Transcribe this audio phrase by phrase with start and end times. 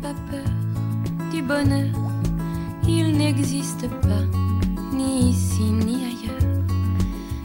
[0.00, 0.40] pas peur
[1.30, 1.84] du bonheur,
[2.88, 4.24] il n'existe pas,
[4.92, 6.64] ni ici ni ailleurs.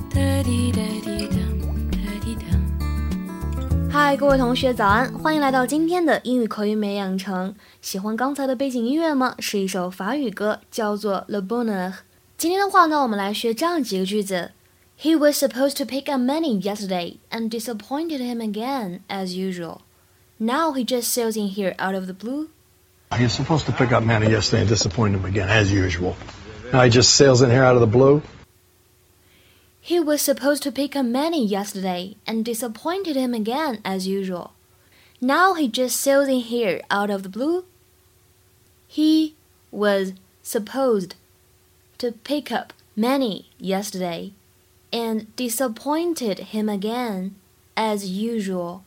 [0.10, 1.46] Ta -di -da -di -da.
[3.92, 5.12] 嗨，各位同学，早安！
[5.20, 7.56] 欢迎来到今天的英语口语美养成。
[7.82, 9.36] 喜欢刚才的背景音乐吗？
[9.40, 11.92] 是一首法语歌，叫做《Le Bonheur》。
[12.38, 14.52] 今天的话呢，我们来学这样几个句子。
[15.00, 19.80] He was supposed to pick up money yesterday and disappointed him again as usual.
[20.40, 22.50] Now he just sails in here out of the blue.
[23.16, 26.18] He was supposed to pick up Manny yesterday and disappoint him again, as usual.
[26.74, 28.22] Now he just sails in here out of the blue.
[29.80, 34.52] He was supposed to pick up Manny yesterday and disappointed him again as usual.
[35.22, 37.64] Now he just sails in here out of the blue.
[38.90, 39.36] He
[39.72, 41.16] was supposed
[42.00, 44.34] to pick up Manny yesterday
[44.92, 47.36] and disappointed him again
[47.78, 48.84] as usual.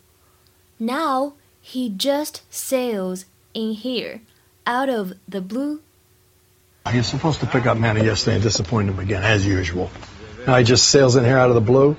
[0.79, 4.22] Now he just sails in here
[4.66, 5.80] out of the blue.
[6.92, 9.90] He was supposed to pick up Manny yesterday and disappoint him again, as usual.
[10.46, 11.96] Now he just sails in here out of the blue.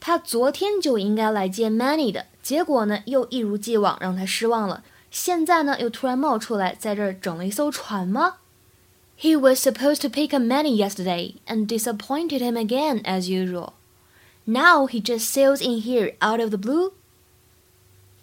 [0.00, 4.84] 他昨天就应该来见 Manny 的，结果呢又一如既往让他失望了。
[5.10, 8.34] 现在呢又突然冒出来在这儿整了一艘船吗？
[9.18, 13.72] He was supposed to pick up Manny yesterday and disappointed him again as usual.
[14.44, 16.92] Now he just sails in here out of the blue.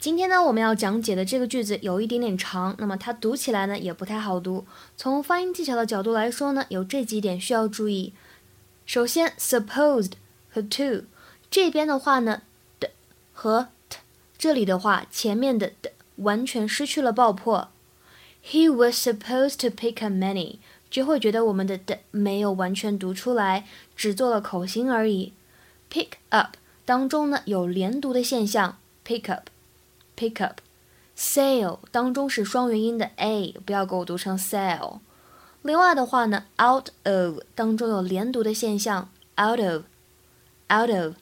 [0.07, 4.65] 今天呢，我们要讲解的这个句子有一点点长，那么它读起来呢也不太好读。
[4.97, 8.13] 从发音技巧的角度来说呢，有这几点需要注意。
[8.85, 10.13] 首先，supposed
[10.49, 11.07] 和 to
[11.51, 12.43] 这边的话呢，
[12.79, 12.91] 的
[13.33, 13.99] 和 t
[14.39, 17.71] 这里的话，前面的的完全失去了爆破。
[18.45, 25.33] He was supposed to pick up many，就会觉得我们的的没有完全读出来，只做了口型而已。
[25.93, 26.55] Pick up
[26.85, 29.49] 当中呢有连读的现象，pick up。
[30.17, 30.61] pick up。
[31.17, 34.99] sail 当中是双元音的 a，不要给我读成 sale。
[35.63, 41.15] 另外的话呢，out of 当中有连读的现象，out of，out of。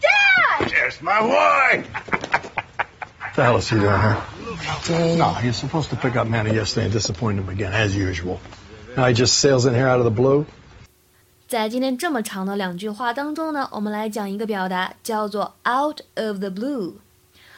[0.00, 0.68] Dad!
[0.68, 1.84] There's my wife!
[3.34, 4.16] the hell is he doing here?
[4.88, 8.38] Uh, no, he's supposed to pick up Manny yesterday and disappoint him again, as usual.
[8.96, 10.46] Now he just sails in here out of the blue.
[11.46, 16.94] 在今天这么长的两句话当中呢，我们来讲一个表达，叫做 out of the blue。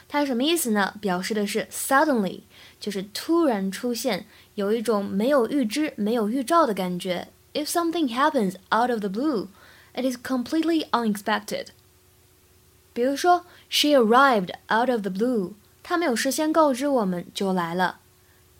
[0.08, 0.96] 它什么意思呢？
[1.00, 2.42] 表示的是 suddenly，
[2.80, 4.26] 就是突然出现，
[4.56, 7.30] 有一种没有预知、没有预兆的感觉。
[7.54, 9.48] If something happens out of the blue,
[9.94, 11.68] it is completely unexpected.
[12.94, 18.00] 比如说，She arrived out of the blue，她没有事先告知我们就来了。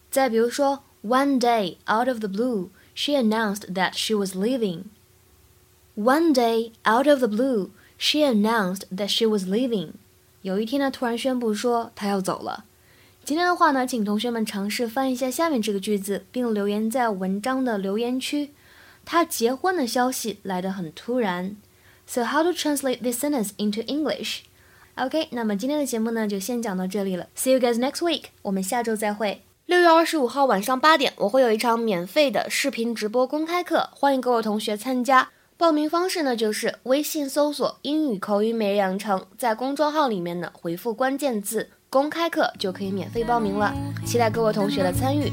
[0.10, 4.84] 再比如说，One day out of the blue, she announced that she was leaving.
[5.96, 9.94] One day out of the blue, she announced that she was leaving.
[10.47, 12.67] 有一天呢，突然宣布说他要走了。
[13.25, 18.53] 今天的话呢，请同学们尝试翻一下下面这个句子，并留言在文章的留言区。
[19.05, 21.57] 他结婚的消息来得很突然。
[22.07, 24.43] So how to translate this sentence into English?
[24.95, 27.27] OK，那么今天的节目呢就先讲到这里了。
[27.37, 29.43] See you guys next week，我们下周再会。
[29.65, 35.31] 六月二十五号晚上八点，我会有一场免费的视频直播公开课，欢迎各位同学参加。
[35.59, 43.75] 报名方式呢，就是微信搜索“英语口语每日养成”，在公众号里面呢回复关键字“公开课”就可以免费报名了。
[44.05, 45.33] 期待各位同学的参与。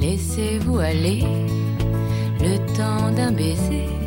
[0.00, 0.92] Laissez-vous a
[3.32, 4.03] lessez